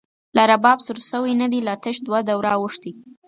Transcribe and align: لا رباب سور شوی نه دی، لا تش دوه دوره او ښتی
لا 0.35 0.43
رباب 0.51 0.77
سور 0.85 0.97
شوی 1.11 1.33
نه 1.41 1.47
دی، 1.51 1.59
لا 1.67 1.75
تش 1.83 1.97
دوه 2.05 2.19
دوره 2.29 2.49
او 2.57 2.63
ښتی 2.73 2.91